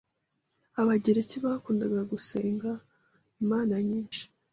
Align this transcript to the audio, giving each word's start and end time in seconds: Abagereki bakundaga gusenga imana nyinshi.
Abagereki 0.81 1.35
bakundaga 1.45 1.99
gusenga 2.11 2.69
imana 3.41 3.73
nyinshi. 3.87 4.23